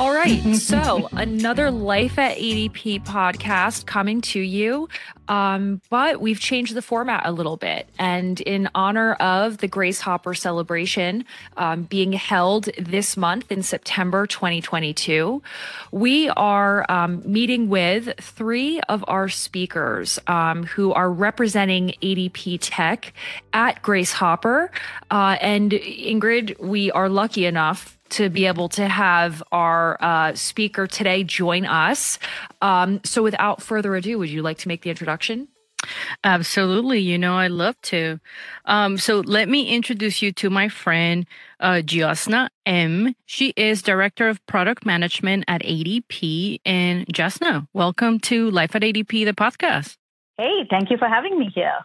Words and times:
All 0.00 0.14
right. 0.14 0.40
So, 0.56 1.10
another 1.12 1.70
Life 1.70 2.18
at 2.18 2.38
ADP 2.38 3.04
podcast 3.04 3.84
coming 3.84 4.22
to 4.22 4.40
you. 4.40 4.88
Um, 5.30 5.80
but 5.90 6.20
we've 6.20 6.40
changed 6.40 6.74
the 6.74 6.82
format 6.82 7.22
a 7.24 7.30
little 7.30 7.56
bit. 7.56 7.88
And 8.00 8.40
in 8.40 8.68
honor 8.74 9.12
of 9.14 9.58
the 9.58 9.68
Grace 9.68 10.00
Hopper 10.00 10.34
celebration 10.34 11.24
um, 11.56 11.84
being 11.84 12.12
held 12.12 12.64
this 12.76 13.16
month 13.16 13.52
in 13.52 13.62
September 13.62 14.26
2022, 14.26 15.40
we 15.92 16.28
are 16.30 16.84
um, 16.90 17.22
meeting 17.24 17.68
with 17.68 18.12
three 18.20 18.80
of 18.88 19.04
our 19.06 19.28
speakers 19.28 20.18
um, 20.26 20.64
who 20.64 20.92
are 20.92 21.12
representing 21.12 21.94
ADP 22.02 22.58
Tech 22.60 23.12
at 23.52 23.80
Grace 23.82 24.12
Hopper. 24.12 24.72
Uh, 25.12 25.36
and 25.40 25.70
Ingrid, 25.70 26.58
we 26.58 26.90
are 26.90 27.08
lucky 27.08 27.46
enough 27.46 27.96
to 28.10 28.28
be 28.28 28.46
able 28.46 28.68
to 28.68 28.88
have 28.88 29.42
our 29.52 29.96
uh, 30.00 30.34
speaker 30.34 30.86
today 30.86 31.24
join 31.24 31.64
us. 31.64 32.18
Um, 32.60 33.00
so, 33.04 33.22
without 33.22 33.62
further 33.62 33.94
ado, 33.94 34.18
would 34.18 34.28
you 34.28 34.42
like 34.42 34.58
to 34.58 34.68
make 34.68 34.82
the 34.82 34.90
introduction? 34.90 35.19
Absolutely. 36.24 37.00
You 37.00 37.18
know, 37.18 37.36
I 37.36 37.48
love 37.48 37.80
to. 37.82 38.20
Um, 38.66 38.98
so 38.98 39.20
let 39.20 39.48
me 39.48 39.74
introduce 39.74 40.20
you 40.20 40.32
to 40.34 40.50
my 40.50 40.68
friend, 40.68 41.26
uh, 41.58 41.80
Jyotsna 41.84 42.48
M. 42.66 43.14
She 43.26 43.54
is 43.56 43.82
Director 43.82 44.28
of 44.28 44.44
Product 44.46 44.84
Management 44.84 45.44
at 45.48 45.62
ADP. 45.62 46.60
And 46.66 47.06
Jyotsna, 47.06 47.66
welcome 47.72 48.20
to 48.20 48.50
Life 48.50 48.76
at 48.76 48.82
ADP, 48.82 49.24
the 49.24 49.32
podcast. 49.32 49.96
Hey, 50.36 50.66
thank 50.68 50.90
you 50.90 50.98
for 50.98 51.08
having 51.08 51.38
me 51.38 51.50
here. 51.54 51.78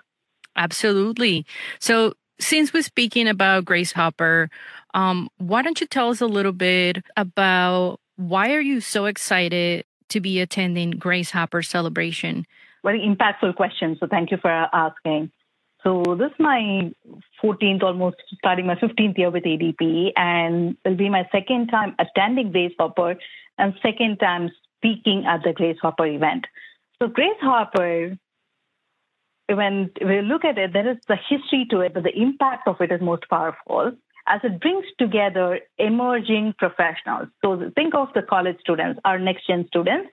Absolutely. 0.56 1.46
So 1.80 2.14
since 2.40 2.74
we're 2.74 2.84
speaking 2.84 3.28
about 3.28 3.66
Grace 3.66 3.92
Hopper, 3.92 4.50
um, 4.94 5.30
why 5.38 5.62
don't 5.62 5.80
you 5.80 5.88
tell 5.88 6.10
us 6.10 6.22
a 6.22 6.28
little 6.28 6.54
bit 6.54 7.04
about 7.18 8.00
why 8.18 8.54
are 8.54 8.62
you 8.62 8.82
so 8.82 9.06
excited 9.06 9.86
to 10.10 10.22
be 10.22 10.40
attending 10.40 10.92
Grace 10.92 11.32
Hopper 11.32 11.62
celebration? 11.62 12.46
Very 12.86 13.02
impactful 13.02 13.56
question. 13.56 13.98
So 14.00 14.08
thank 14.08 14.30
you 14.30 14.38
for 14.38 14.52
asking. 14.52 15.32
So 15.84 16.04
this 16.18 16.32
is 16.32 16.40
my 16.40 16.92
14th, 17.44 17.82
almost 17.82 18.18
starting 18.38 18.68
my 18.68 18.76
15th 18.76 19.18
year 19.18 19.32
with 19.32 19.44
ADP, 19.44 20.12
and 20.16 20.78
will 20.86 20.96
be 20.96 21.10
my 21.10 21.28
second 21.32 21.68
time 21.68 21.96
attending 22.00 22.52
Grace 22.52 22.74
Hopper 22.80 23.16
and 23.58 23.74
second 23.82 24.18
time 24.18 24.52
speaking 24.78 25.26
at 25.28 25.42
the 25.44 25.52
Grace 25.52 25.78
Hopper 25.82 26.06
event. 26.06 26.46
So 27.02 27.08
Grace 27.08 27.42
Hopper, 27.42 28.18
when 29.50 29.92
we 30.00 30.22
look 30.22 30.46
at 30.46 30.60
it, 30.60 30.72
there 30.74 30.90
is 30.90 30.98
the 31.08 31.18
history 31.30 31.66
to 31.72 31.82
it, 31.82 31.96
but 31.96 32.04
the 32.04 32.16
impact 32.16 32.68
of 32.68 32.82
it 32.82 32.92
is 32.92 33.02
most 33.02 33.24
powerful 33.30 33.94
as 34.28 34.42
it 34.44 34.60
brings 34.60 34.86
together 35.00 35.60
emerging 35.80 36.54
professionals. 36.58 37.30
So 37.44 37.72
think 37.76 37.96
of 37.96 38.10
the 38.14 38.22
college 38.22 38.58
students, 38.60 39.00
our 39.06 39.20
next 39.20 39.48
gen 39.48 39.66
students, 39.68 40.10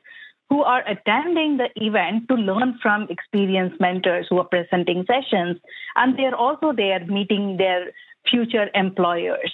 who 0.52 0.62
are 0.64 0.86
attending 0.86 1.56
the 1.56 1.70
event 1.76 2.28
to 2.28 2.34
learn 2.34 2.78
from 2.82 3.06
experienced 3.08 3.80
mentors 3.80 4.26
who 4.28 4.38
are 4.38 4.44
presenting 4.44 5.02
sessions. 5.06 5.56
And 5.96 6.18
they're 6.18 6.34
also 6.34 6.74
there 6.76 7.02
meeting 7.06 7.56
their 7.56 7.90
future 8.30 8.68
employers. 8.74 9.50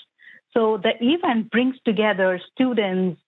So 0.55 0.77
the 0.83 0.95
event 1.01 1.53
brings 1.53 1.77
together 1.85 2.41
students, 2.53 3.21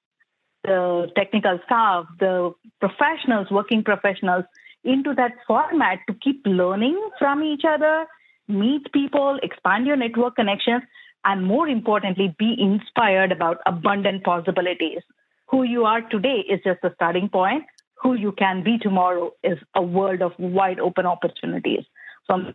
the 0.65 1.13
technical 1.15 1.61
staff, 1.65 2.07
the 2.19 2.53
professionals, 2.81 3.47
working 3.53 3.85
professionals 3.85 4.47
into 4.83 5.15
that 5.15 5.35
format 5.47 6.01
to 6.09 6.15
keep 6.15 6.43
learning 6.45 7.01
from 7.21 7.45
each 7.45 7.63
other, 7.65 8.05
meet 8.49 8.93
people, 8.93 9.39
expand 9.45 9.87
your 9.87 9.97
network 9.97 10.35
connections, 10.35 10.83
and 11.25 11.47
more 11.47 11.69
importantly, 11.69 12.35
be 12.37 12.57
inspired 12.59 13.31
about 13.31 13.59
abundant 13.65 14.25
possibilities. 14.25 15.03
Who 15.51 15.65
you 15.65 15.85
are 15.85 16.03
today 16.03 16.45
is 16.49 16.61
just 16.65 16.81
the 16.83 16.93
starting 16.95 17.29
point. 17.29 17.65
Who 18.03 18.15
you 18.15 18.33
can 18.33 18.63
be 18.63 18.79
tomorrow 18.79 19.33
is 19.43 19.59
a 19.75 19.83
world 19.83 20.23
of 20.23 20.33
wide 20.39 20.81
open 20.81 21.07
opportunities. 21.07 21.85
So 22.27 22.35
I'm 22.35 22.55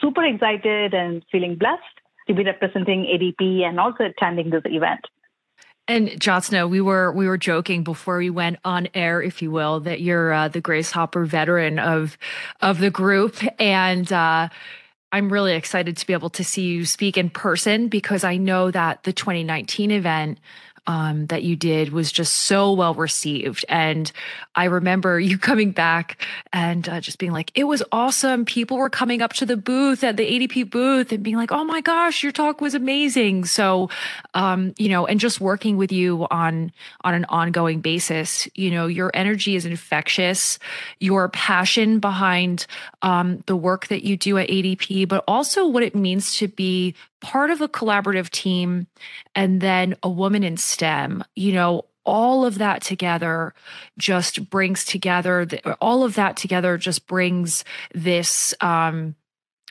super 0.00 0.24
excited 0.24 0.92
and 0.92 1.24
feeling 1.30 1.56
blessed 1.56 1.82
to 2.26 2.34
be 2.34 2.44
representing 2.44 3.04
ADP 3.04 3.62
and 3.62 3.78
also 3.78 4.04
attending 4.04 4.50
this 4.50 4.62
event. 4.66 5.00
And 5.88 6.08
Jyotsna, 6.10 6.70
we 6.70 6.80
were 6.80 7.12
we 7.12 7.26
were 7.26 7.38
joking 7.38 7.82
before 7.82 8.18
we 8.18 8.30
went 8.30 8.58
on 8.64 8.88
air, 8.94 9.20
if 9.20 9.42
you 9.42 9.50
will, 9.50 9.80
that 9.80 10.00
you're 10.00 10.32
uh, 10.32 10.48
the 10.48 10.60
Grace 10.60 10.92
Hopper 10.92 11.24
veteran 11.24 11.78
of 11.78 12.16
of 12.60 12.78
the 12.78 12.90
group, 12.90 13.36
and 13.60 14.10
uh, 14.12 14.48
I'm 15.10 15.32
really 15.32 15.54
excited 15.54 15.96
to 15.96 16.06
be 16.06 16.12
able 16.12 16.30
to 16.30 16.44
see 16.44 16.62
you 16.62 16.86
speak 16.86 17.18
in 17.18 17.30
person 17.30 17.88
because 17.88 18.22
I 18.22 18.36
know 18.36 18.70
that 18.70 19.02
the 19.02 19.12
2019 19.12 19.90
event 19.90 20.38
um, 20.86 21.26
that 21.26 21.42
you 21.42 21.56
did 21.56 21.92
was 21.92 22.10
just 22.10 22.34
so 22.34 22.72
well 22.72 22.94
received. 22.94 23.64
And 23.68 24.10
I 24.54 24.64
remember 24.64 25.18
you 25.20 25.38
coming 25.38 25.70
back 25.70 26.24
and 26.52 26.88
uh, 26.88 27.00
just 27.00 27.18
being 27.18 27.32
like, 27.32 27.52
it 27.54 27.64
was 27.64 27.82
awesome. 27.92 28.44
People 28.44 28.76
were 28.76 28.90
coming 28.90 29.22
up 29.22 29.32
to 29.34 29.46
the 29.46 29.56
booth 29.56 30.02
at 30.04 30.16
the 30.16 30.24
ADP 30.24 30.70
booth 30.70 31.12
and 31.12 31.22
being 31.22 31.36
like, 31.36 31.52
oh 31.52 31.64
my 31.64 31.80
gosh, 31.80 32.22
your 32.22 32.32
talk 32.32 32.60
was 32.60 32.74
amazing. 32.74 33.44
So, 33.44 33.90
um, 34.34 34.74
you 34.78 34.88
know, 34.88 35.06
and 35.06 35.20
just 35.20 35.40
working 35.40 35.76
with 35.76 35.92
you 35.92 36.26
on 36.30 36.72
on 37.02 37.14
an 37.14 37.24
ongoing 37.28 37.80
basis, 37.80 38.48
you 38.54 38.70
know, 38.70 38.86
your 38.86 39.10
energy 39.14 39.56
is 39.56 39.64
infectious. 39.64 40.58
Your 40.98 41.28
passion 41.28 42.00
behind 42.00 42.66
um, 43.02 43.42
the 43.46 43.56
work 43.56 43.88
that 43.88 44.04
you 44.04 44.16
do 44.16 44.38
at 44.38 44.48
ADP, 44.48 45.08
but 45.08 45.24
also 45.28 45.66
what 45.66 45.82
it 45.82 45.94
means 45.94 46.36
to 46.36 46.48
be 46.48 46.94
part 47.22 47.50
of 47.50 47.60
a 47.60 47.68
collaborative 47.68 48.28
team 48.28 48.86
and 49.34 49.60
then 49.60 49.96
a 50.02 50.08
woman 50.10 50.42
in 50.42 50.56
STEM, 50.56 51.24
you 51.34 51.52
know, 51.52 51.86
all 52.04 52.44
of 52.44 52.58
that 52.58 52.82
together 52.82 53.54
just 53.96 54.50
brings 54.50 54.84
together 54.84 55.46
the, 55.46 55.74
all 55.74 56.02
of 56.02 56.16
that 56.16 56.36
together 56.36 56.76
just 56.76 57.06
brings 57.06 57.64
this 57.94 58.54
um 58.60 59.14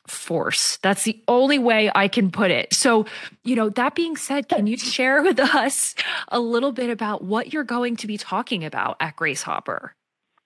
force. 0.08 0.78
That's 0.78 1.04
the 1.04 1.22
only 1.28 1.60
way 1.60 1.92
I 1.94 2.08
can 2.08 2.32
put 2.32 2.52
it. 2.52 2.74
So, 2.74 3.06
you 3.44 3.56
know, 3.56 3.70
that 3.70 3.96
being 3.96 4.16
said, 4.16 4.50
can 4.50 4.68
you 4.68 4.78
share 4.78 5.22
with 5.22 5.40
us 5.40 5.96
a 6.30 6.40
little 6.40 6.72
bit 6.72 6.90
about 6.90 7.24
what 7.24 7.54
you're 7.54 7.64
going 7.64 7.96
to 7.98 8.08
be 8.08 8.18
talking 8.18 8.66
about 8.66 8.98
at 9.00 9.16
Grace 9.16 9.44
Hopper? 9.44 9.96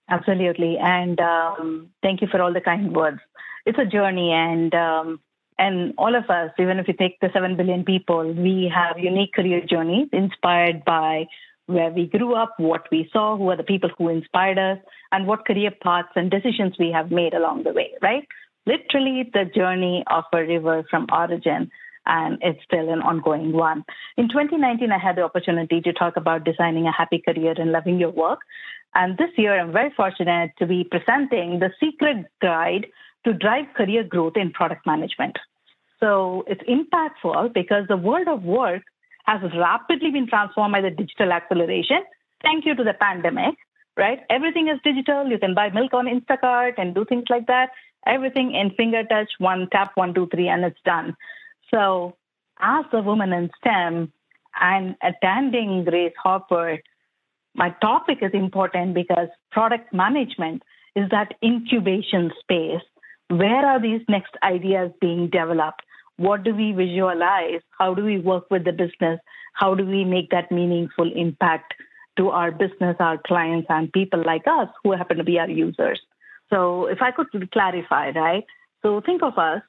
Absolutely. 0.10 0.78
And 0.78 1.20
um, 1.20 1.90
thank 2.04 2.22
you 2.22 2.28
for 2.28 2.42
all 2.42 2.54
the 2.54 2.62
kind 2.62 2.96
words. 2.96 3.20
It's 3.66 3.80
a 3.80 3.86
journey, 3.86 4.32
and 4.32 4.76
um, 4.76 5.20
and 5.58 5.94
all 5.98 6.16
of 6.16 6.30
us, 6.30 6.52
even 6.60 6.80
if 6.80 6.88
you 6.88 6.94
take 6.94 7.20
the 7.22 7.30
7 7.34 7.56
billion 7.56 7.84
people, 7.84 8.34
we 8.34 8.72
have 8.74 9.00
unique 9.00 9.34
career 9.34 9.62
journeys 9.68 10.10
inspired 10.12 10.84
by 10.86 11.26
where 11.68 11.90
we 11.90 12.06
grew 12.08 12.36
up, 12.36 12.54
what 12.58 12.86
we 12.92 13.10
saw, 13.12 13.38
who 13.38 13.50
are 13.50 13.58
the 13.58 13.64
people 13.64 13.90
who 13.98 14.10
inspired 14.10 14.60
us, 14.60 14.78
and 15.12 15.26
what 15.26 15.46
career 15.46 15.72
paths 15.82 16.10
and 16.16 16.30
decisions 16.30 16.76
we 16.78 16.92
have 16.92 17.10
made 17.10 17.34
along 17.34 17.64
the 17.64 17.74
way, 17.74 17.92
right? 18.02 18.28
Literally 18.66 19.30
the 19.34 19.46
journey 19.46 20.04
of 20.08 20.26
a 20.34 20.40
river 20.40 20.84
from 20.90 21.08
origin, 21.12 21.72
and 22.06 22.38
it's 22.42 22.64
still 22.64 22.90
an 22.92 23.02
ongoing 23.02 23.52
one. 23.54 23.84
In 24.18 24.28
2019, 24.28 24.92
I 24.92 25.00
had 25.00 25.16
the 25.16 25.24
opportunity 25.24 25.82
to 25.82 25.94
talk 25.94 26.18
about 26.18 26.44
designing 26.44 26.86
a 26.86 26.92
happy 26.92 27.24
career 27.26 27.56
and 27.58 27.72
loving 27.72 28.00
your 28.00 28.12
work. 28.12 28.40
And 28.94 29.18
this 29.18 29.32
year, 29.38 29.60
I'm 29.60 29.72
very 29.72 29.92
fortunate 29.96 30.52
to 30.60 30.68
be 30.68 30.84
presenting 30.84 31.60
the 31.60 31.72
secret 31.80 32.26
guide 32.42 32.88
to 33.26 33.34
drive 33.34 33.66
career 33.76 34.04
growth 34.04 34.38
in 34.38 34.52
product 34.52 34.86
management. 34.86 35.38
So 36.00 36.44
it's 36.48 36.62
impactful 36.64 37.54
because 37.54 37.88
the 37.88 37.98
world 37.98 38.28
of 38.28 38.44
work 38.44 38.84
has 39.26 39.42
rapidly 39.58 40.12
been 40.12 40.28
transformed 40.28 40.74
by 40.74 40.82
the 40.82 40.92
digital 40.92 41.32
acceleration. 41.32 42.04
Thank 42.44 42.66
you 42.66 42.76
to 42.76 42.84
the 42.84 42.94
pandemic, 42.94 43.56
right? 43.98 44.20
Everything 44.30 44.68
is 44.68 44.80
digital. 44.84 45.28
You 45.28 45.40
can 45.40 45.56
buy 45.56 45.70
milk 45.70 45.94
on 45.94 46.06
Instacart 46.06 46.74
and 46.78 46.94
do 46.94 47.06
things 47.06 47.26
like 47.30 47.48
that. 47.48 47.72
Everything 48.06 48.54
in 48.54 48.70
finger 48.72 49.04
touch, 49.04 49.32
one 49.40 49.68
tap, 49.72 49.92
one, 49.96 50.14
two, 50.14 50.28
three, 50.28 50.48
and 50.48 50.64
it's 50.64 50.80
done. 50.86 51.16
So, 51.74 52.16
as 52.60 52.86
a 52.94 53.02
woman 53.02 53.34
in 53.34 53.50
STEM 53.60 54.14
and 54.62 54.96
attending 55.02 55.84
Grace 55.86 56.14
Hopper, 56.22 56.80
my 57.56 57.72
topic 57.82 58.20
is 58.22 58.32
important 58.34 58.94
because 58.94 59.30
product 59.52 59.92
management 59.92 60.62
is 60.96 61.10
that 61.10 61.34
incubation 61.44 62.32
space 62.42 62.84
where 63.30 63.66
are 63.66 63.82
these 63.82 64.02
next 64.08 64.36
ideas 64.44 64.92
being 65.02 65.30
developed? 65.30 65.82
What 66.18 66.44
do 66.44 66.54
we 66.56 66.72
visualize? 66.72 67.62
How 67.78 67.94
do 67.94 68.04
we 68.04 68.20
work 68.20 68.46
with 68.50 68.64
the 68.64 68.72
business? 68.72 69.20
How 69.54 69.76
do 69.76 69.86
we 69.86 70.04
make 70.06 70.30
that 70.30 70.52
meaningful 70.52 71.12
impact 71.14 71.74
to 72.18 72.30
our 72.30 72.52
business, 72.52 72.96
our 73.00 73.18
clients, 73.26 73.68
and 73.70 73.92
people 73.92 74.24
like 74.26 74.44
us 74.48 74.70
who 74.84 74.92
happen 74.92 75.18
to 75.18 75.24
be 75.24 75.40
our 75.40 75.50
users? 75.50 76.00
So, 76.50 76.86
if 76.86 77.02
I 77.02 77.12
could 77.12 77.52
clarify, 77.52 78.12
right? 78.12 78.46
So, 78.82 79.02
think 79.02 79.24
of 79.24 79.38
us. 79.38 79.62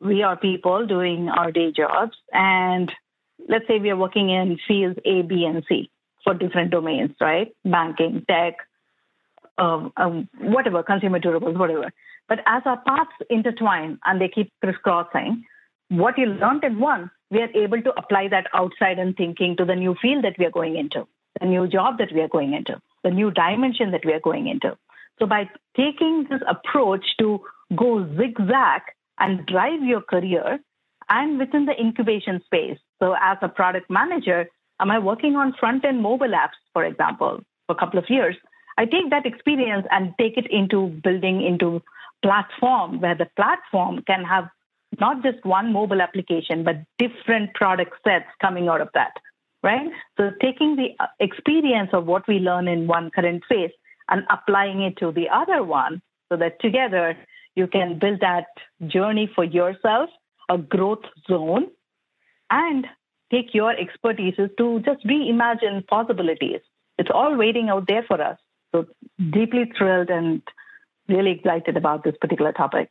We 0.00 0.22
are 0.24 0.36
people 0.36 0.84
doing 0.84 1.28
our 1.28 1.52
day 1.52 1.70
jobs, 1.70 2.16
and 2.32 2.90
let's 3.48 3.66
say 3.68 3.78
we 3.78 3.90
are 3.90 3.96
working 3.96 4.30
in 4.30 4.58
fields 4.66 4.98
A, 5.04 5.22
B, 5.22 5.44
and 5.44 5.62
C 5.68 5.90
for 6.24 6.34
different 6.34 6.72
domains, 6.72 7.12
right? 7.20 7.54
Banking, 7.64 8.24
tech, 8.28 8.56
um, 9.58 9.92
um, 9.96 10.28
whatever, 10.40 10.82
consumer 10.82 11.20
durables, 11.20 11.56
whatever. 11.56 11.92
But 12.28 12.40
as 12.46 12.62
our 12.64 12.80
paths 12.86 13.10
intertwine 13.30 13.98
and 14.04 14.20
they 14.20 14.28
keep 14.28 14.50
crisscrossing, 14.62 15.44
what 15.88 16.16
you 16.16 16.26
learned 16.26 16.64
in 16.64 16.78
one, 16.80 17.10
we 17.30 17.40
are 17.42 17.50
able 17.54 17.82
to 17.82 17.92
apply 17.98 18.28
that 18.28 18.46
outside 18.54 18.98
and 18.98 19.16
thinking 19.16 19.56
to 19.56 19.64
the 19.64 19.76
new 19.76 19.94
field 20.00 20.24
that 20.24 20.38
we 20.38 20.46
are 20.46 20.50
going 20.50 20.76
into. 20.76 21.06
the 21.40 21.46
new 21.46 21.66
job 21.66 21.98
that 21.98 22.12
we 22.12 22.20
are 22.20 22.28
going 22.28 22.54
into, 22.54 22.80
the 23.02 23.10
new 23.10 23.30
dimension 23.30 23.90
that 23.92 24.04
we 24.04 24.12
are 24.12 24.20
going 24.20 24.48
into. 24.48 24.76
So 25.18 25.26
by 25.26 25.48
taking 25.76 26.26
this 26.28 26.40
approach 26.48 27.04
to 27.18 27.40
go 27.76 28.06
zigzag 28.16 28.82
and 29.18 29.46
drive 29.46 29.82
your 29.82 30.02
career 30.02 30.58
and 31.08 31.38
within 31.38 31.66
the 31.66 31.78
incubation 31.78 32.42
space. 32.44 32.78
So 33.00 33.14
as 33.20 33.38
a 33.42 33.48
product 33.48 33.90
manager, 33.90 34.46
am 34.80 34.90
I 34.90 34.98
working 34.98 35.36
on 35.36 35.54
front 35.58 35.84
end 35.84 36.02
mobile 36.02 36.28
apps, 36.28 36.58
for 36.72 36.84
example, 36.84 37.40
for 37.66 37.76
a 37.76 37.78
couple 37.78 37.98
of 37.98 38.08
years? 38.08 38.36
I 38.78 38.84
take 38.86 39.10
that 39.10 39.26
experience 39.26 39.86
and 39.90 40.14
take 40.18 40.36
it 40.36 40.46
into 40.50 40.88
building 41.04 41.42
into 41.42 41.82
platform 42.22 43.00
where 43.00 43.14
the 43.14 43.28
platform 43.36 44.02
can 44.06 44.24
have 44.24 44.48
not 45.00 45.22
just 45.22 45.44
one 45.44 45.72
mobile 45.72 46.02
application, 46.02 46.64
but 46.64 46.76
different 46.98 47.54
product 47.54 47.92
sets 48.04 48.26
coming 48.40 48.68
out 48.68 48.80
of 48.80 48.88
that, 48.94 49.12
right? 49.62 49.90
So 50.16 50.30
taking 50.40 50.76
the 50.76 50.90
uh, 51.00 51.06
experience 51.18 51.90
of 51.92 52.06
what 52.06 52.28
we 52.28 52.38
learn 52.38 52.68
in 52.68 52.86
one 52.86 53.10
current 53.10 53.42
phase 53.48 53.70
and 54.08 54.24
applying 54.30 54.82
it 54.82 54.98
to 54.98 55.12
the 55.12 55.28
other 55.30 55.62
one 55.62 56.02
so 56.30 56.36
that 56.36 56.60
together 56.60 57.16
you 57.54 57.66
can 57.66 57.98
build 57.98 58.20
that 58.20 58.46
journey 58.86 59.30
for 59.34 59.44
yourself, 59.44 60.10
a 60.48 60.58
growth 60.58 61.04
zone, 61.28 61.68
and 62.50 62.86
take 63.30 63.54
your 63.54 63.74
expertises 63.74 64.54
to 64.58 64.80
just 64.80 65.04
reimagine 65.06 65.86
possibilities. 65.86 66.60
It's 66.98 67.10
all 67.12 67.36
waiting 67.36 67.70
out 67.70 67.86
there 67.88 68.04
for 68.06 68.20
us. 68.20 68.38
So 68.72 68.86
deeply 69.18 69.72
thrilled 69.76 70.10
and 70.10 70.42
really 71.08 71.32
excited 71.32 71.76
about 71.76 72.04
this 72.04 72.14
particular 72.20 72.52
topic. 72.52 72.90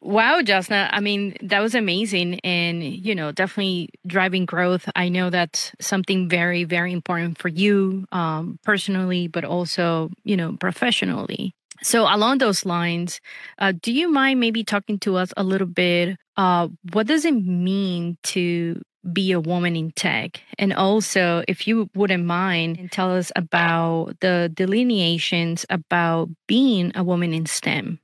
Wow, 0.00 0.40
Jyotsna. 0.42 0.88
I 0.92 1.00
mean, 1.00 1.36
that 1.42 1.60
was 1.60 1.74
amazing 1.74 2.38
and, 2.40 2.84
you 2.84 3.14
know, 3.14 3.32
definitely 3.32 3.88
driving 4.06 4.44
growth. 4.44 4.88
I 4.94 5.08
know 5.08 5.30
that's 5.30 5.72
something 5.80 6.28
very, 6.28 6.64
very 6.64 6.92
important 6.92 7.38
for 7.38 7.48
you 7.48 8.06
um, 8.12 8.58
personally, 8.62 9.26
but 9.26 9.44
also, 9.44 10.10
you 10.22 10.36
know, 10.36 10.56
professionally. 10.60 11.54
So, 11.82 12.02
along 12.02 12.38
those 12.38 12.64
lines, 12.64 13.20
uh, 13.58 13.72
do 13.80 13.92
you 13.92 14.10
mind 14.10 14.40
maybe 14.40 14.64
talking 14.64 14.98
to 15.00 15.16
us 15.16 15.32
a 15.36 15.42
little 15.42 15.66
bit? 15.66 16.16
Uh, 16.36 16.68
what 16.92 17.06
does 17.06 17.24
it 17.24 17.34
mean 17.34 18.16
to 18.24 18.80
be 19.12 19.32
a 19.32 19.40
woman 19.40 19.76
in 19.76 19.92
tech? 19.92 20.40
And 20.58 20.72
also, 20.72 21.44
if 21.48 21.66
you 21.66 21.88
wouldn't 21.94 22.24
mind, 22.24 22.90
tell 22.92 23.12
us 23.12 23.32
about 23.36 24.20
the 24.20 24.50
delineations 24.52 25.66
about 25.70 26.28
being 26.46 26.92
a 26.94 27.04
woman 27.04 27.32
in 27.32 27.46
STEM. 27.46 27.98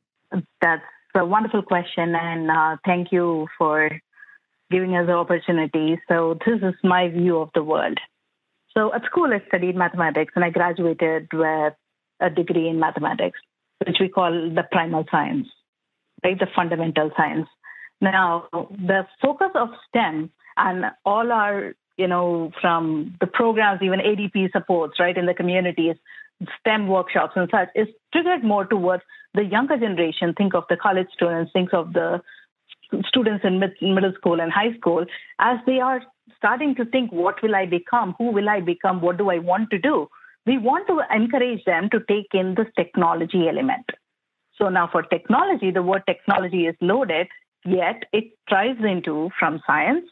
That's 0.60 0.82
a 1.14 1.24
wonderful 1.24 1.62
question, 1.62 2.14
and 2.14 2.50
uh, 2.50 2.76
thank 2.84 3.12
you 3.12 3.46
for 3.58 3.90
giving 4.70 4.96
us 4.96 5.06
the 5.06 5.12
opportunity. 5.12 6.00
So, 6.08 6.38
this 6.46 6.60
is 6.62 6.74
my 6.82 7.08
view 7.08 7.38
of 7.38 7.50
the 7.54 7.62
world. 7.62 7.98
So, 8.72 8.94
at 8.94 9.04
school, 9.04 9.32
I 9.32 9.42
studied 9.48 9.76
mathematics 9.76 10.32
and 10.34 10.44
I 10.44 10.50
graduated 10.50 11.28
with 11.32 11.74
a 12.20 12.30
degree 12.30 12.68
in 12.68 12.80
mathematics 12.80 13.38
which 13.86 13.96
we 14.00 14.08
call 14.08 14.30
the 14.30 14.64
primal 14.70 15.04
science, 15.10 15.48
right? 16.24 16.38
The 16.38 16.46
fundamental 16.54 17.10
science. 17.16 17.48
Now, 18.00 18.48
the 18.52 19.06
focus 19.20 19.50
of 19.54 19.68
STEM 19.88 20.30
and 20.62 20.86
all 21.04 21.32
our, 21.32 21.74
you 21.96 22.08
know, 22.08 22.52
from 22.60 23.16
the 23.20 23.26
programs, 23.26 23.82
even 23.82 24.00
ADP 24.00 24.52
supports, 24.52 24.98
right, 24.98 25.16
in 25.16 25.26
the 25.26 25.34
communities, 25.34 25.96
STEM 26.60 26.88
workshops 26.88 27.32
and 27.36 27.48
such, 27.50 27.68
is 27.74 27.88
triggered 28.12 28.42
more 28.44 28.64
towards 28.64 29.02
the 29.34 29.44
younger 29.44 29.76
generation. 29.76 30.34
Think 30.36 30.54
of 30.54 30.64
the 30.70 30.76
college 30.76 31.08
students, 31.14 31.52
think 31.52 31.74
of 31.74 31.92
the 31.92 32.22
students 33.06 33.44
in 33.44 33.58
mid, 33.58 33.72
middle 33.80 34.12
school 34.14 34.40
and 34.40 34.52
high 34.52 34.74
school, 34.78 35.04
as 35.38 35.58
they 35.66 35.80
are 35.80 36.02
starting 36.36 36.74
to 36.76 36.84
think, 36.84 37.12
what 37.12 37.42
will 37.42 37.54
I 37.54 37.66
become? 37.66 38.14
Who 38.18 38.32
will 38.32 38.48
I 38.48 38.60
become? 38.60 39.00
What 39.00 39.18
do 39.18 39.30
I 39.30 39.38
want 39.38 39.70
to 39.70 39.78
do? 39.78 40.08
we 40.46 40.58
want 40.58 40.86
to 40.88 41.00
encourage 41.14 41.64
them 41.64 41.88
to 41.90 42.00
take 42.08 42.28
in 42.32 42.54
this 42.54 42.66
technology 42.76 43.48
element. 43.48 43.86
So 44.58 44.68
now 44.68 44.88
for 44.90 45.02
technology, 45.02 45.70
the 45.70 45.82
word 45.82 46.02
technology 46.06 46.66
is 46.66 46.76
loaded, 46.80 47.28
yet 47.64 48.02
it 48.12 48.24
drives 48.48 48.80
into 48.84 49.30
from 49.38 49.62
science, 49.66 50.04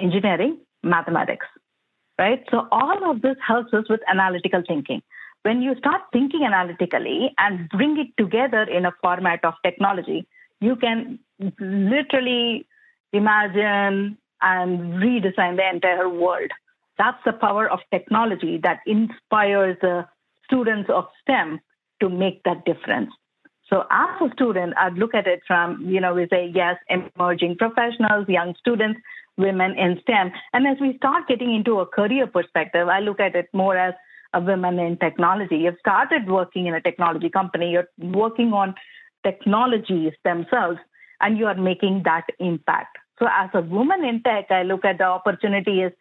engineering, 0.00 0.58
mathematics, 0.82 1.46
right? 2.18 2.44
So 2.50 2.66
all 2.70 3.10
of 3.10 3.22
this 3.22 3.36
helps 3.46 3.72
us 3.74 3.84
with 3.88 4.00
analytical 4.08 4.62
thinking. 4.66 5.02
When 5.42 5.62
you 5.62 5.74
start 5.76 6.02
thinking 6.12 6.42
analytically 6.44 7.32
and 7.38 7.68
bring 7.68 7.98
it 7.98 8.08
together 8.20 8.62
in 8.62 8.84
a 8.84 8.92
format 9.02 9.44
of 9.44 9.54
technology, 9.64 10.26
you 10.60 10.76
can 10.76 11.20
literally 11.60 12.66
imagine 13.12 14.18
and 14.42 14.94
redesign 14.94 15.56
the 15.56 15.68
entire 15.72 16.08
world 16.08 16.50
that's 16.98 17.18
the 17.24 17.32
power 17.32 17.70
of 17.70 17.80
technology 17.90 18.58
that 18.62 18.80
inspires 18.86 19.76
the 19.80 20.06
students 20.44 20.90
of 20.92 21.04
STEM 21.22 21.60
to 22.00 22.08
make 22.08 22.42
that 22.44 22.64
difference. 22.64 23.10
So 23.68 23.84
as 23.90 24.20
a 24.20 24.32
student, 24.32 24.74
I'd 24.78 24.94
look 24.94 25.14
at 25.14 25.26
it 25.26 25.40
from, 25.46 25.84
you 25.84 26.00
know, 26.00 26.14
we 26.14 26.26
say, 26.30 26.50
yes, 26.54 26.76
emerging 26.88 27.56
professionals, 27.58 28.28
young 28.28 28.54
students, 28.58 29.00
women 29.36 29.76
in 29.78 29.98
STEM. 30.02 30.32
And 30.52 30.66
as 30.66 30.78
we 30.80 30.96
start 30.96 31.28
getting 31.28 31.54
into 31.54 31.80
a 31.80 31.86
career 31.86 32.26
perspective, 32.26 32.88
I 32.88 33.00
look 33.00 33.20
at 33.20 33.34
it 33.34 33.48
more 33.52 33.76
as 33.76 33.94
a 34.32 34.40
woman 34.40 34.78
in 34.78 34.96
technology. 34.98 35.56
You've 35.56 35.78
started 35.80 36.28
working 36.28 36.66
in 36.66 36.74
a 36.74 36.80
technology 36.80 37.28
company, 37.28 37.70
you're 37.70 37.88
working 37.98 38.52
on 38.52 38.74
technologies 39.24 40.12
themselves, 40.24 40.78
and 41.20 41.38
you 41.38 41.46
are 41.46 41.54
making 41.54 42.02
that 42.04 42.26
impact. 42.38 42.98
So 43.18 43.26
as 43.30 43.48
a 43.54 43.62
woman 43.62 44.04
in 44.04 44.22
tech, 44.22 44.50
I 44.50 44.62
look 44.62 44.84
at 44.84 44.98
the 44.98 45.04
opportunity 45.04 45.82
as 45.82 45.92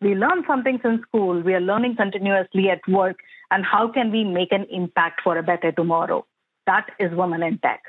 we 0.00 0.14
learn 0.14 0.44
something 0.46 0.80
in 0.84 1.02
school, 1.08 1.40
we 1.40 1.54
are 1.54 1.60
learning 1.60 1.96
continuously 1.96 2.68
at 2.68 2.80
work, 2.88 3.16
and 3.50 3.64
how 3.64 3.88
can 3.88 4.10
we 4.10 4.24
make 4.24 4.52
an 4.52 4.66
impact 4.70 5.20
for 5.22 5.38
a 5.38 5.42
better 5.42 5.70
tomorrow? 5.72 6.26
That 6.66 6.86
is 6.98 7.12
Women 7.12 7.42
in 7.42 7.58
Tech. 7.58 7.82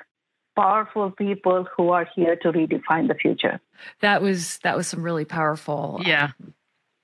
Powerful 0.55 1.11
people 1.11 1.67
who 1.75 1.89
are 1.89 2.07
here 2.15 2.35
to 2.37 2.51
redefine 2.51 3.07
the 3.07 3.15
future. 3.15 3.59
That 4.01 4.21
was 4.21 4.59
that 4.63 4.77
was 4.77 4.87
some 4.87 5.03
really 5.03 5.25
powerful. 5.25 5.97
Um, 5.99 6.07
yeah. 6.07 6.31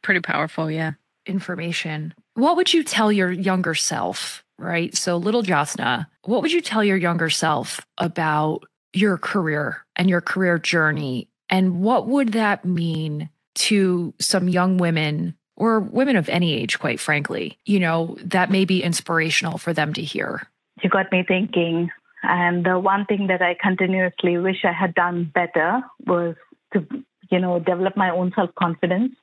Pretty 0.01 0.21
powerful, 0.21 0.71
yeah. 0.71 0.93
Information. 1.25 2.13
What 2.35 2.55
would 2.55 2.73
you 2.73 2.83
tell 2.83 3.11
your 3.11 3.31
younger 3.31 3.75
self, 3.75 4.43
right? 4.57 4.95
So 4.95 5.17
little 5.17 5.43
Jyotsna, 5.43 6.07
what 6.23 6.41
would 6.41 6.51
you 6.51 6.61
tell 6.61 6.83
your 6.83 6.97
younger 6.97 7.29
self 7.29 7.81
about 7.97 8.63
your 8.93 9.17
career 9.17 9.85
and 9.95 10.09
your 10.09 10.21
career 10.21 10.57
journey? 10.57 11.27
And 11.49 11.81
what 11.81 12.07
would 12.07 12.31
that 12.33 12.63
mean 12.63 13.29
to 13.55 14.13
some 14.19 14.47
young 14.47 14.77
women 14.77 15.35
or 15.57 15.79
women 15.79 16.15
of 16.15 16.29
any 16.29 16.53
age, 16.53 16.79
quite 16.79 16.99
frankly, 16.99 17.59
you 17.65 17.79
know, 17.79 18.17
that 18.23 18.49
may 18.49 18.65
be 18.65 18.81
inspirational 18.81 19.57
for 19.57 19.73
them 19.73 19.93
to 19.93 20.01
hear? 20.01 20.47
You 20.81 20.89
got 20.89 21.11
me 21.11 21.23
thinking. 21.27 21.91
And 22.23 22.65
the 22.65 22.79
one 22.79 23.05
thing 23.05 23.27
that 23.27 23.41
I 23.41 23.55
continuously 23.59 24.37
wish 24.37 24.63
I 24.63 24.73
had 24.73 24.93
done 24.93 25.31
better 25.33 25.81
was 26.05 26.35
to, 26.73 26.85
you 27.31 27.39
know, 27.39 27.59
develop 27.59 27.97
my 27.97 28.11
own 28.11 28.31
self 28.35 28.53
confidence 28.55 29.13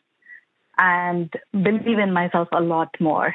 and 0.78 1.32
believe 1.52 1.98
in 1.98 2.12
myself 2.12 2.48
a 2.52 2.60
lot 2.60 2.88
more. 3.00 3.34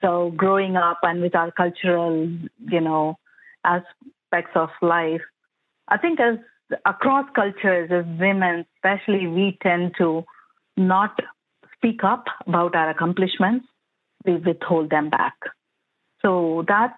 So 0.00 0.32
growing 0.36 0.76
up 0.76 0.98
and 1.02 1.20
with 1.20 1.34
our 1.34 1.50
cultural, 1.52 2.28
you 2.60 2.80
know, 2.80 3.18
aspects 3.64 4.52
of 4.54 4.68
life, 4.80 5.22
I 5.88 5.98
think 5.98 6.20
as 6.20 6.38
across 6.84 7.26
cultures, 7.34 7.90
as 7.92 8.04
women, 8.18 8.64
especially, 8.76 9.26
we 9.26 9.58
tend 9.62 9.94
to 9.98 10.24
not 10.76 11.18
speak 11.76 12.02
up 12.04 12.24
about 12.46 12.74
our 12.74 12.90
accomplishments. 12.90 13.66
We 14.24 14.36
withhold 14.36 14.90
them 14.90 15.10
back. 15.10 15.34
So 16.22 16.64
that 16.68 16.94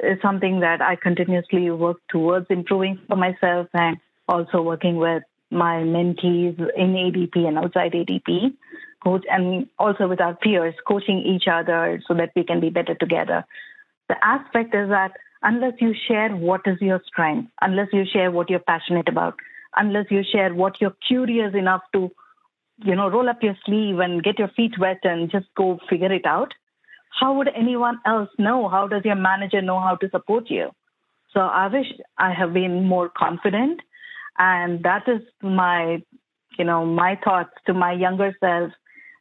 is 0.00 0.18
something 0.22 0.60
that 0.60 0.80
I 0.80 0.96
continuously 0.96 1.70
work 1.70 1.98
towards 2.08 2.46
improving 2.50 2.98
for 3.08 3.16
myself 3.16 3.68
and 3.72 3.96
also 4.28 4.62
working 4.62 4.96
with 4.96 5.22
my 5.50 5.76
mentees 5.76 6.58
in 6.76 6.94
ADP 6.94 7.46
and 7.46 7.58
outside 7.58 7.92
ADP, 7.92 8.54
coach, 9.02 9.24
and 9.30 9.66
also 9.78 10.08
with 10.08 10.20
our 10.20 10.34
peers, 10.34 10.74
coaching 10.86 11.20
each 11.20 11.44
other 11.50 12.02
so 12.06 12.14
that 12.14 12.32
we 12.34 12.44
can 12.44 12.60
be 12.60 12.70
better 12.70 12.94
together. 12.94 13.44
The 14.08 14.16
aspect 14.24 14.74
is 14.74 14.88
that 14.88 15.12
unless 15.42 15.74
you 15.80 15.94
share 16.08 16.30
what 16.30 16.62
is 16.66 16.80
your 16.80 17.00
strength, 17.06 17.50
unless 17.60 17.88
you 17.92 18.04
share 18.04 18.30
what 18.30 18.50
you're 18.50 18.58
passionate 18.58 19.08
about, 19.08 19.34
unless 19.76 20.06
you 20.10 20.22
share 20.24 20.54
what 20.54 20.80
you're 20.80 20.96
curious 21.06 21.54
enough 21.54 21.82
to, 21.92 22.10
you 22.84 22.94
know, 22.94 23.08
roll 23.08 23.28
up 23.28 23.42
your 23.42 23.56
sleeve 23.64 24.00
and 24.00 24.22
get 24.22 24.38
your 24.38 24.48
feet 24.48 24.78
wet 24.78 24.98
and 25.04 25.30
just 25.30 25.46
go 25.56 25.78
figure 25.88 26.12
it 26.12 26.26
out, 26.26 26.52
how 27.10 27.34
would 27.34 27.48
anyone 27.56 27.98
else 28.06 28.28
know? 28.38 28.68
How 28.68 28.86
does 28.88 29.02
your 29.04 29.16
manager 29.16 29.62
know 29.62 29.80
how 29.80 29.96
to 29.96 30.10
support 30.10 30.50
you? 30.50 30.70
So 31.32 31.40
I 31.40 31.68
wish 31.68 31.86
I 32.18 32.32
have 32.32 32.52
been 32.52 32.84
more 32.84 33.10
confident. 33.16 33.80
And 34.38 34.82
that 34.82 35.08
is 35.08 35.22
my, 35.42 36.02
you 36.58 36.64
know, 36.64 36.84
my 36.84 37.18
thoughts 37.24 37.52
to 37.66 37.74
my 37.74 37.92
younger 37.92 38.36
self 38.40 38.72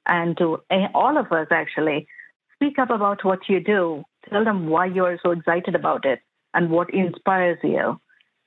and 0.06 0.38
to 0.38 0.60
all 0.94 1.18
of 1.18 1.32
us 1.32 1.48
actually. 1.52 2.08
Speak 2.56 2.80
up 2.80 2.90
about 2.90 3.24
what 3.26 3.40
you 3.50 3.60
do 3.60 4.06
Tell 4.30 4.44
them 4.44 4.68
why 4.68 4.88
you 4.88 5.06
are 5.06 5.20
so 5.22 5.32
excited 5.32 5.76
about 5.76 6.06
it 6.06 6.20
and 6.54 6.70
what 6.70 6.94
inspires 6.94 7.60
you. 7.64 8.00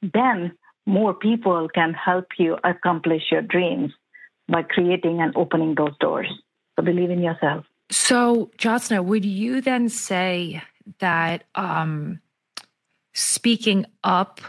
Then 0.03 0.57
more 0.87 1.15
people 1.15 1.69
can 1.75 1.95
help 1.95 2.27
you 2.39 2.57
accomplish 2.65 3.23
your 3.31 3.43
dreams 3.43 3.93
by 4.49 4.63
creating 4.63 5.21
and 5.21 5.37
opening 5.37 5.75
those 5.75 5.97
doors. 6.01 6.29
So 6.77 6.85
believe 6.85 7.11
in 7.11 7.23
yourself. 7.23 7.65
So, 7.91 8.51
Jyotsna, 8.59 9.05
would 9.05 9.25
you 9.25 9.61
then 9.61 9.89
say 9.89 10.63
that 10.99 11.45
um, 11.55 12.21
speaking 13.15 13.87
up 14.05 14.41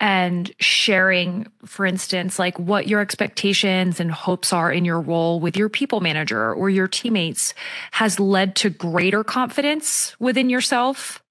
and 0.00 0.50
sharing, 0.58 1.46
for 1.64 1.86
instance, 1.86 2.38
like 2.38 2.58
what 2.58 2.88
your 2.88 3.00
expectations 3.00 4.00
and 4.00 4.10
hopes 4.10 4.52
are 4.52 4.70
in 4.70 4.84
your 4.84 5.00
role 5.00 5.40
with 5.40 5.56
your 5.56 5.68
people 5.68 6.00
manager 6.00 6.52
or 6.52 6.68
your 6.68 6.88
teammates 6.88 7.54
has 7.92 8.18
led 8.18 8.56
to 8.56 8.70
greater 8.70 9.22
confidence 9.24 10.14
within 10.18 10.50
yourself? 10.50 11.22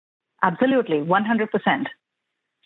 Absolutely, 0.42 0.98
100%. 0.98 1.86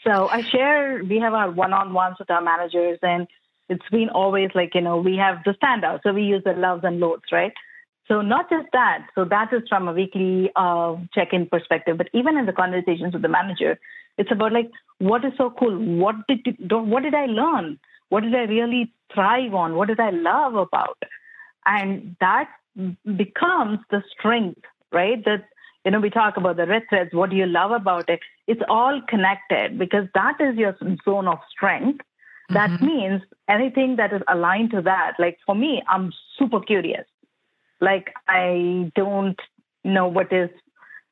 So 0.05 0.29
I 0.29 0.43
share, 0.43 1.03
we 1.03 1.19
have 1.19 1.33
our 1.33 1.51
one 1.51 1.73
on 1.73 1.93
ones 1.93 2.17
with 2.19 2.29
our 2.29 2.41
managers, 2.41 2.99
and 3.01 3.27
it's 3.67 3.87
been 3.91 4.09
always 4.09 4.51
like, 4.55 4.75
you 4.75 4.81
know, 4.81 4.97
we 4.97 5.17
have 5.17 5.39
the 5.43 5.55
standout. 5.61 6.01
So 6.03 6.13
we 6.13 6.23
use 6.23 6.43
the 6.45 6.53
loves 6.53 6.83
and 6.83 6.99
loads, 6.99 7.23
right? 7.31 7.53
So 8.07 8.21
not 8.21 8.49
just 8.49 8.67
that. 8.73 9.07
So 9.15 9.25
that 9.25 9.51
is 9.51 9.63
from 9.67 9.87
a 9.87 9.93
weekly 9.93 10.49
uh, 10.55 10.95
check-in 11.13 11.47
perspective, 11.47 11.97
but 11.97 12.07
even 12.13 12.37
in 12.37 12.45
the 12.45 12.53
conversations 12.53 13.13
with 13.13 13.21
the 13.21 13.27
manager, 13.27 13.77
it's 14.17 14.31
about 14.31 14.53
like 14.53 14.71
what 14.99 15.25
is 15.25 15.33
so 15.37 15.53
cool. 15.57 15.77
What 15.77 16.15
did 16.27 16.39
you, 16.45 16.77
what 16.77 17.03
did 17.03 17.13
I 17.13 17.25
learn? 17.25 17.79
What 18.09 18.23
did 18.23 18.33
I 18.33 18.43
really 18.43 18.93
thrive 19.13 19.53
on? 19.53 19.75
What 19.75 19.89
did 19.89 19.99
I 19.99 20.11
love 20.11 20.55
about? 20.55 20.97
And 21.65 22.15
that 22.21 22.49
becomes 23.17 23.79
the 23.91 24.01
strength, 24.17 24.61
right? 24.91 25.23
That 25.25 25.45
you 25.83 25.91
know 25.91 25.99
we 25.99 26.09
talk 26.09 26.37
about 26.37 26.55
the 26.55 26.65
red 26.65 26.83
threads. 26.89 27.13
What 27.13 27.29
do 27.29 27.35
you 27.35 27.45
love 27.45 27.71
about 27.71 28.09
it? 28.09 28.21
It's 28.47 28.61
all 28.69 29.01
connected 29.07 29.77
because 29.77 30.07
that 30.13 30.39
is 30.39 30.55
your 30.55 30.77
zone 31.03 31.27
of 31.27 31.39
strength. 31.51 32.05
That 32.49 32.69
mm-hmm. 32.69 32.85
means 32.85 33.21
anything 33.49 33.97
that 33.97 34.13
is 34.13 34.21
aligned 34.29 34.71
to 34.71 34.81
that. 34.83 35.13
Like 35.19 35.37
for 35.45 35.53
me, 35.53 35.83
I'm 35.89 36.13
super 36.39 36.61
curious. 36.61 37.05
Like 37.81 38.13
I 38.27 38.91
don't 38.95 39.39
know 39.83 40.07
what 40.07 40.31
is 40.33 40.49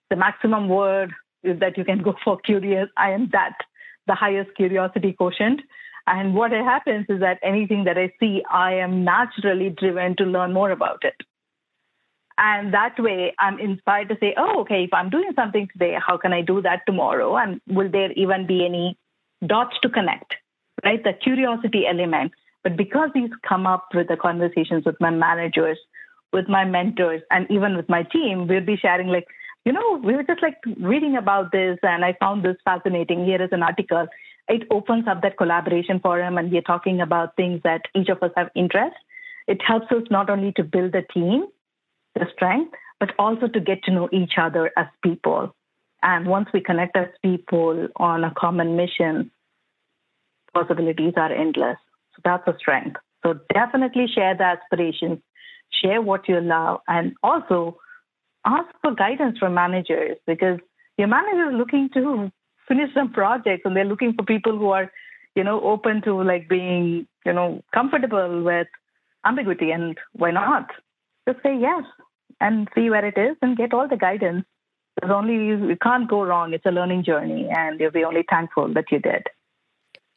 the 0.10 0.15
maximum 0.15 0.67
word 0.69 1.13
that 1.43 1.77
you 1.77 1.86
can 1.86 2.01
go 2.01 2.15
for 2.24 2.38
curious. 2.38 2.89
I 2.98 3.12
am 3.12 3.29
that, 3.31 3.53
the 4.07 4.15
highest 4.15 4.55
curiosity 4.55 5.13
quotient. 5.13 5.62
And 6.07 6.36
what 6.36 6.51
happens 6.51 7.07
is 7.10 7.19
that 7.22 7.39
anything 7.41 7.86
that 7.86 7.98
I 7.98 8.13
see, 8.19 8.43
I 8.51 8.75
am 8.75 9.03
naturally 9.03 9.69
driven 9.69 10.15
to 10.17 10.24
learn 10.24 10.53
more 10.53 10.69
about 10.69 11.03
it. 11.03 11.15
And 12.38 12.74
that 12.74 13.00
way, 13.00 13.34
I'm 13.39 13.60
inspired 13.60 14.10
to 14.10 14.17
say, 14.19 14.36
oh, 14.38 14.62
okay, 14.62 14.84
if 14.84 14.93
I'm 14.93 15.10
doing 15.10 15.31
something 15.36 15.67
today, 15.72 15.95
how 16.05 16.17
can 16.17 16.34
I 16.34 16.41
do 16.41 16.62
that 16.62 16.81
tomorrow? 16.86 17.38
And 17.38 17.62
will 17.67 17.89
there 17.89 18.12
even 18.12 18.45
be 18.45 18.65
any 18.65 18.98
dots 19.48 19.77
to 19.84 19.89
connect, 19.89 20.36
right? 20.84 21.03
The 21.03 21.13
curiosity 21.13 21.86
element. 21.88 22.34
But 22.63 22.75
because 22.75 23.10
these 23.13 23.29
come 23.48 23.65
up 23.65 23.88
with 23.93 24.10
the 24.10 24.17
conversations 24.17 24.86
with 24.86 24.95
my 25.00 25.12
managers, 25.12 25.79
with 26.36 26.50
my 26.50 26.65
mentors 26.65 27.22
and 27.32 27.50
even 27.50 27.77
with 27.77 27.88
my 27.88 28.04
team, 28.04 28.46
we'll 28.46 28.65
be 28.74 28.75
sharing 28.75 29.08
like, 29.08 29.25
you 29.63 29.72
know, 29.72 30.01
we 30.04 30.13
were 30.15 30.24
just 30.24 30.42
like 30.42 30.58
reading 30.77 31.15
about 31.15 31.54
this 31.54 31.80
and 31.82 32.04
I 32.04 32.13
found 32.20 32.44
this 32.44 32.58
fascinating. 32.65 33.24
Here 33.25 33.42
is 33.42 33.54
an 33.54 33.63
article. 33.63 34.06
It 34.50 34.68
opens 34.70 35.08
up 35.08 35.22
that 35.22 35.38
collaboration 35.38 36.01
forum 36.01 36.38
and 36.38 36.51
we're 36.51 36.62
talking 36.62 37.00
about 37.00 37.38
things 37.38 37.62
that 37.63 37.84
each 37.96 38.10
of 38.10 38.22
us 38.22 38.32
have 38.36 38.50
interest. 38.54 38.98
It 39.48 39.62
helps 39.65 39.89
us 39.92 40.04
not 40.12 40.30
only 40.30 40.51
to 40.58 40.63
build 40.63 40.92
the 40.92 41.04
team, 41.13 41.46
the 42.15 42.25
strength, 42.34 42.74
but 43.00 43.13
also 43.18 43.48
to 43.48 43.60
get 43.60 43.84
to 43.86 43.92
know 43.92 44.10
each 44.12 44.34
other 44.38 44.72
as 44.77 44.88
people. 45.01 45.56
And 46.04 46.27
once 46.27 46.50
we 46.54 46.60
connect 46.60 46.98
as 46.98 47.08
people 47.24 47.88
on 47.96 48.25
a 48.25 48.34
common 48.38 48.75
mission, 48.75 49.32
possibilities 50.54 51.13
are 51.15 51.32
endless. 51.32 51.77
So 52.15 52.22
that's 52.25 52.48
a 52.48 52.58
strength. 52.60 52.98
So 53.25 53.39
definitely 53.54 54.08
share 54.13 54.36
the 54.38 54.44
aspirations, 54.44 55.20
share 55.72 56.01
what 56.01 56.27
you 56.27 56.39
love, 56.41 56.81
and 56.88 57.13
also 57.24 57.77
ask 58.45 58.67
for 58.81 58.93
guidance 58.93 59.38
from 59.39 59.53
managers 59.53 60.17
because 60.27 60.60
your 60.98 61.07
manager 61.07 61.50
is 61.51 61.57
looking 61.57 61.89
to 61.93 62.31
finish 62.67 62.93
some 62.93 63.12
projects 63.12 63.63
and 63.65 63.75
they're 63.75 63.86
looking 63.86 64.13
for 64.13 64.24
people 64.24 64.57
who 64.57 64.69
are, 64.69 64.91
you 65.36 65.43
know, 65.43 65.62
open 65.62 66.01
to 66.03 66.22
like 66.24 66.48
being, 66.48 67.07
you 67.25 67.34
know, 67.34 67.63
comfortable 67.74 68.43
with 68.43 68.67
ambiguity 69.25 69.72
and 69.72 69.98
why 70.13 70.31
not? 70.31 70.69
Just 71.27 71.41
say 71.43 71.57
yes 71.60 71.84
and 72.39 72.67
see 72.75 72.89
where 72.89 73.05
it 73.05 73.17
is 73.17 73.36
and 73.41 73.57
get 73.57 73.74
all 73.74 73.88
the 73.88 73.98
guidance. 73.98 74.45
There's 75.00 75.12
only 75.12 75.34
you 75.34 75.77
can't 75.81 76.10
go 76.10 76.24
wrong. 76.24 76.53
It's 76.53 76.65
a 76.65 76.72
learning 76.72 77.03
journey 77.03 77.50
and 77.51 77.79
you'll 77.79 77.91
be 77.91 78.05
only 78.05 78.24
thankful 78.29 78.74
that 78.74 78.91
you 78.91 79.00
did. 79.00 79.24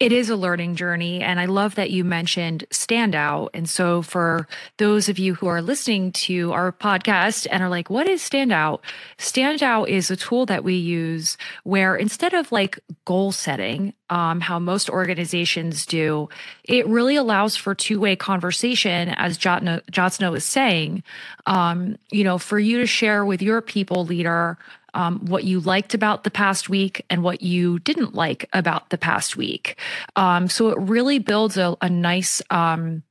It 0.01 0.13
is 0.13 0.31
a 0.31 0.37
learning 0.37 0.77
journey. 0.77 1.23
And 1.23 1.41
I 1.41 1.47
love 1.47 1.75
that 1.75 1.91
you 1.91 2.05
mentioned 2.05 2.65
standout. 2.71 3.49
And 3.53 3.69
so, 3.69 4.01
for 4.03 4.47
those 4.77 5.09
of 5.09 5.19
you 5.19 5.35
who 5.35 5.49
are 5.49 5.61
listening 5.61 6.13
to 6.13 6.53
our 6.53 6.71
podcast 6.71 7.49
and 7.51 7.65
are 7.65 7.69
like, 7.69 7.91
what 7.91 8.09
is 8.09 8.23
standout? 8.23 8.79
Standout 9.19 9.89
is 9.89 10.09
a 10.11 10.17
tool 10.17 10.47
that 10.47 10.63
we 10.63 10.75
use 10.77 11.37
where 11.65 11.97
instead 11.97 12.33
of 12.33 12.53
like 12.53 12.79
goal 13.07 13.33
setting, 13.33 13.93
um, 14.09 14.41
how 14.41 14.61
most 14.61 14.89
organizations 14.89 15.85
do, 15.85 16.29
it 16.63 16.87
really 16.87 17.17
allows 17.17 17.57
for 17.57 17.75
two 17.75 17.99
way 17.99 18.15
conversation, 18.15 19.09
as 19.11 19.37
Jyotsna, 19.37 19.83
Jyotsna 19.91 20.31
was 20.31 20.45
saying. 20.45 21.03
Um, 21.47 21.99
you 22.13 22.23
know, 22.23 22.39
for 22.39 22.59
you 22.61 22.79
to 22.79 22.87
share 22.87 23.25
with 23.25 23.43
your 23.43 23.61
people 23.61 24.05
leader 24.05 24.59
um, 24.95 25.25
what 25.27 25.45
you 25.45 25.61
liked 25.61 25.95
about 25.95 26.25
the 26.25 26.31
past 26.31 26.69
week 26.69 27.05
and 27.11 27.23
what 27.23 27.43
you 27.43 27.79
didn't 27.81 28.15
like 28.15 28.49
about 28.53 28.91
the 28.91 28.99
past 28.99 29.37
week. 29.37 29.79
Um, 30.17 30.49
so 30.49 30.71
it 30.71 30.79
really 30.79 31.19
builds 31.19 31.57
a, 31.57 31.77
a 31.81 31.89
nice 31.89 32.43
um, 32.51 33.03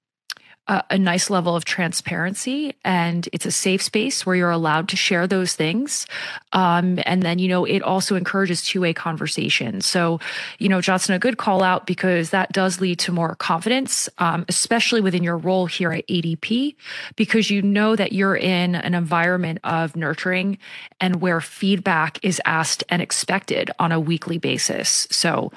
a, 0.67 0.83
a, 0.91 0.97
nice 0.97 1.29
level 1.29 1.55
of 1.55 1.65
transparency 1.65 2.73
and 2.83 3.29
it's 3.31 3.45
a 3.45 3.51
safe 3.51 3.81
space 3.81 4.25
where 4.25 4.35
you're 4.35 4.51
allowed 4.51 4.89
to 4.89 4.95
share 4.95 5.25
those 5.27 5.53
things. 5.53 6.05
Um, 6.53 6.99
and 7.05 7.23
then, 7.23 7.39
you 7.39 7.47
know, 7.47 7.65
it 7.65 7.81
also 7.81 8.15
encourages 8.15 8.63
two 8.63 8.81
way 8.81 8.93
conversation. 8.93 9.81
So, 9.81 10.19
you 10.59 10.69
know, 10.69 10.79
Jyotsna, 10.79 11.15
a 11.15 11.19
good 11.19 11.37
call 11.37 11.63
out 11.63 11.85
because 11.85 12.31
that 12.31 12.51
does 12.51 12.81
lead 12.81 12.99
to 12.99 13.11
more 13.11 13.35
confidence, 13.35 14.09
um, 14.17 14.45
especially 14.49 15.01
within 15.01 15.23
your 15.23 15.37
role 15.37 15.65
here 15.65 15.91
at 15.91 16.07
ADP, 16.07 16.75
because 17.15 17.49
you 17.49 17.61
know 17.61 17.95
that 17.95 18.11
you're 18.11 18.35
in 18.35 18.75
an 18.75 18.93
environment 18.93 19.59
of 19.63 19.95
nurturing 19.95 20.57
and 20.99 21.21
where 21.21 21.41
feedback 21.41 22.19
is 22.23 22.41
asked 22.45 22.83
and 22.89 23.01
expected 23.01 23.71
on 23.79 23.91
a 23.91 23.99
weekly 23.99 24.37
basis. 24.37 25.07
So, 25.11 25.51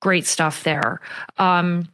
great 0.00 0.26
stuff 0.26 0.64
there. 0.64 1.00
Um, 1.38 1.88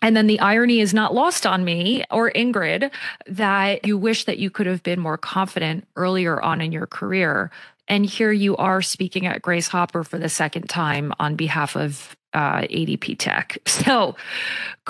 and 0.00 0.16
then 0.16 0.26
the 0.26 0.40
irony 0.40 0.80
is 0.80 0.94
not 0.94 1.14
lost 1.14 1.46
on 1.46 1.64
me 1.64 2.04
or 2.10 2.30
Ingrid 2.30 2.90
that 3.26 3.84
you 3.84 3.98
wish 3.98 4.24
that 4.24 4.38
you 4.38 4.50
could 4.50 4.66
have 4.66 4.82
been 4.82 5.00
more 5.00 5.18
confident 5.18 5.86
earlier 5.96 6.40
on 6.40 6.60
in 6.60 6.72
your 6.72 6.86
career. 6.86 7.50
And 7.88 8.04
here 8.06 8.32
you 8.32 8.56
are 8.56 8.82
speaking 8.82 9.26
at 9.26 9.42
Grace 9.42 9.68
Hopper 9.68 10.04
for 10.04 10.18
the 10.18 10.28
second 10.28 10.68
time 10.68 11.12
on 11.18 11.36
behalf 11.36 11.74
of 11.76 12.16
uh, 12.34 12.60
ADP 12.60 13.16
Tech. 13.18 13.58
So 13.66 14.16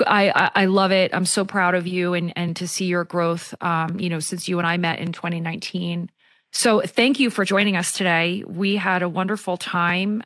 I, 0.07 0.51
I 0.55 0.65
love 0.65 0.93
it. 0.93 1.15
I'm 1.15 1.25
so 1.25 1.45
proud 1.45 1.75
of 1.75 1.87
you 1.87 2.15
and, 2.15 2.33
and 2.37 2.57
to 2.57 2.67
see 2.67 2.87
your 2.87 3.05
growth, 3.05 3.55
um, 3.61 4.01
you 4.01 4.09
know, 4.09 4.19
since 4.19 4.49
you 4.49 4.59
and 4.59 4.67
I 4.67 4.77
met 4.77 4.99
in 4.99 5.13
2019. 5.13 6.11
So 6.53 6.81
thank 6.81 7.21
you 7.21 7.31
for 7.31 7.45
joining 7.45 7.77
us 7.77 7.93
today. 7.93 8.43
We 8.47 8.77
had 8.77 9.03
a 9.03 9.09
wonderful 9.09 9.57
time. 9.57 10.23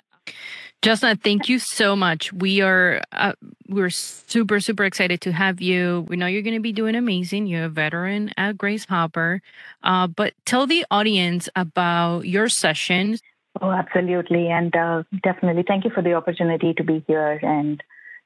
Jyotsna, 0.83 1.23
thank 1.23 1.49
you 1.49 1.61
so 1.61 1.95
much. 1.95 2.33
We 2.33 2.61
are 2.61 3.03
uh, 3.13 3.35
we're 3.69 3.89
super 3.89 4.59
super 4.59 4.85
excited 4.85 5.21
to 5.21 5.31
have 5.31 5.61
you. 5.61 6.05
We 6.09 6.17
know 6.17 6.27
you're 6.27 6.43
going 6.43 6.57
to 6.57 6.61
be 6.61 6.73
doing 6.73 6.97
amazing. 6.97 7.47
You're 7.47 7.67
a 7.67 7.69
veteran 7.69 8.33
at 8.37 8.59
Grace 8.59 8.85
Hopper, 8.87 9.41
uh, 9.85 10.09
but 10.09 10.35
tell 10.45 10.67
the 10.67 10.85
audience 10.91 11.49
about 11.55 12.27
your 12.27 12.49
sessions. 12.49 13.23
Oh, 13.61 13.71
absolutely, 13.71 14.49
and 14.49 14.75
uh, 14.75 15.05
definitely. 15.23 15.63
Thank 15.63 15.85
you 15.85 15.91
for 15.91 16.03
the 16.03 16.15
opportunity 16.15 16.75
to 16.75 16.83
be 16.83 17.05
here 17.07 17.39
and 17.41 17.81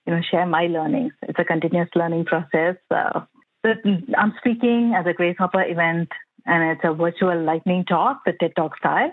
you 0.07 0.15
know 0.15 0.23
share 0.31 0.47
my 0.47 0.67
learnings. 0.67 1.13
It's 1.29 1.39
a 1.39 1.45
continuous 1.45 1.91
learning 1.95 2.25
process. 2.25 2.77
I'm 2.91 4.33
speaking 4.39 4.95
at 4.97 5.07
a 5.07 5.13
Grace 5.13 5.37
Hopper 5.39 5.63
event, 5.63 6.09
and 6.47 6.71
it's 6.71 6.81
a 6.85 6.95
virtual 6.95 7.39
lightning 7.39 7.85
talk, 7.85 8.23
the 8.25 8.33
TED 8.33 8.57
Talk 8.57 8.79
style. 8.79 9.13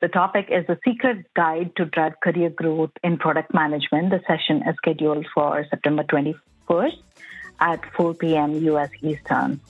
The 0.00 0.08
topic 0.08 0.48
is 0.50 0.66
The 0.66 0.78
secret 0.84 1.26
guide 1.34 1.76
to 1.76 1.84
drive 1.84 2.18
career 2.20 2.50
growth 2.50 2.90
in 3.04 3.18
product 3.18 3.52
management. 3.52 4.10
The 4.10 4.22
session 4.26 4.62
is 4.66 4.74
scheduled 4.76 5.26
for 5.34 5.66
September 5.68 6.04
21st 6.04 6.96
at 7.60 7.80
4 7.94 8.14
p.m. 8.14 8.54
US 8.64 8.90
Eastern. 9.02 9.60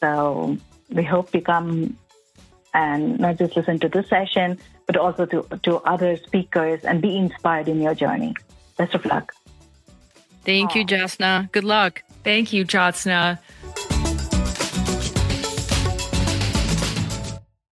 So 0.00 0.56
we 0.90 1.02
hope 1.02 1.34
you 1.34 1.40
come 1.40 1.96
and 2.74 3.18
not 3.18 3.38
just 3.38 3.56
listen 3.56 3.80
to 3.80 3.88
this 3.88 4.08
session, 4.08 4.58
but 4.86 4.96
also 4.96 5.26
to, 5.26 5.42
to 5.64 5.76
other 5.78 6.16
speakers 6.18 6.84
and 6.84 7.02
be 7.02 7.16
inspired 7.16 7.68
in 7.68 7.80
your 7.80 7.94
journey. 7.94 8.34
Best 8.76 8.94
of 8.94 9.04
luck. 9.04 9.32
Thank 10.44 10.70
Aww. 10.70 10.76
you, 10.76 10.86
Jyotsna. 10.86 11.50
Good 11.50 11.64
luck. 11.64 12.04
Thank 12.22 12.52
you, 12.52 12.64
Jyotsna. 12.64 13.38